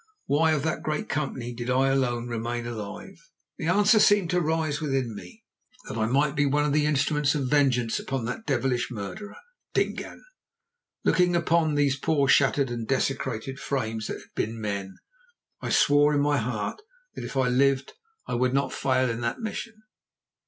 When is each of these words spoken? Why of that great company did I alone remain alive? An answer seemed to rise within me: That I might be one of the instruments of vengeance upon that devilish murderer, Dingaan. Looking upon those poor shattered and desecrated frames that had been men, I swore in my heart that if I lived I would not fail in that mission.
Why 0.25 0.51
of 0.53 0.63
that 0.63 0.81
great 0.81 1.07
company 1.09 1.53
did 1.53 1.69
I 1.69 1.89
alone 1.89 2.27
remain 2.27 2.65
alive? 2.65 3.29
An 3.59 3.67
answer 3.67 3.99
seemed 3.99 4.31
to 4.31 4.41
rise 4.41 4.81
within 4.81 5.13
me: 5.13 5.43
That 5.87 5.95
I 5.99 6.07
might 6.07 6.35
be 6.35 6.47
one 6.47 6.65
of 6.65 6.73
the 6.73 6.87
instruments 6.87 7.35
of 7.35 7.51
vengeance 7.51 7.99
upon 7.99 8.25
that 8.25 8.47
devilish 8.47 8.89
murderer, 8.89 9.35
Dingaan. 9.75 10.25
Looking 11.03 11.35
upon 11.35 11.75
those 11.75 11.97
poor 11.97 12.27
shattered 12.27 12.71
and 12.71 12.87
desecrated 12.87 13.59
frames 13.59 14.07
that 14.07 14.15
had 14.17 14.33
been 14.35 14.59
men, 14.59 14.95
I 15.61 15.69
swore 15.69 16.15
in 16.15 16.19
my 16.21 16.39
heart 16.39 16.81
that 17.13 17.23
if 17.23 17.37
I 17.37 17.49
lived 17.49 17.93
I 18.25 18.33
would 18.33 18.55
not 18.55 18.73
fail 18.73 19.07
in 19.07 19.21
that 19.21 19.39
mission. 19.39 19.83